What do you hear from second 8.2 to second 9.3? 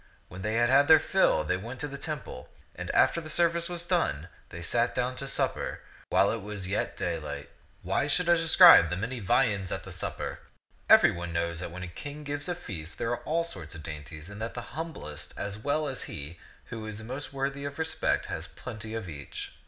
I describe the many